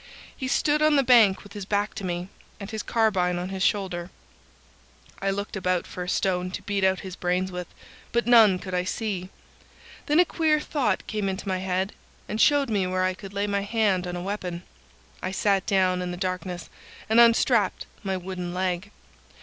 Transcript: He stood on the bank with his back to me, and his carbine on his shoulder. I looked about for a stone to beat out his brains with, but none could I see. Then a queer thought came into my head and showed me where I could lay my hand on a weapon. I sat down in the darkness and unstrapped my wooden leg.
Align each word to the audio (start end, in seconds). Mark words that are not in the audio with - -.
He 0.35 0.47
stood 0.47 0.81
on 0.81 0.95
the 0.95 1.03
bank 1.03 1.43
with 1.43 1.53
his 1.53 1.67
back 1.67 1.93
to 1.93 2.03
me, 2.03 2.27
and 2.59 2.71
his 2.71 2.81
carbine 2.81 3.37
on 3.37 3.49
his 3.49 3.61
shoulder. 3.61 4.09
I 5.21 5.29
looked 5.29 5.55
about 5.55 5.85
for 5.85 6.01
a 6.01 6.09
stone 6.09 6.49
to 6.53 6.63
beat 6.63 6.83
out 6.83 7.01
his 7.01 7.15
brains 7.15 7.51
with, 7.51 7.67
but 8.11 8.25
none 8.25 8.57
could 8.57 8.73
I 8.73 8.83
see. 8.83 9.29
Then 10.07 10.19
a 10.19 10.25
queer 10.25 10.59
thought 10.59 11.05
came 11.05 11.29
into 11.29 11.47
my 11.47 11.59
head 11.59 11.93
and 12.27 12.41
showed 12.41 12.71
me 12.71 12.87
where 12.87 13.03
I 13.03 13.13
could 13.13 13.31
lay 13.31 13.45
my 13.45 13.61
hand 13.61 14.07
on 14.07 14.15
a 14.15 14.23
weapon. 14.23 14.63
I 15.21 15.29
sat 15.29 15.67
down 15.67 16.01
in 16.01 16.09
the 16.09 16.17
darkness 16.17 16.67
and 17.07 17.19
unstrapped 17.19 17.85
my 18.03 18.17
wooden 18.17 18.55
leg. 18.55 18.89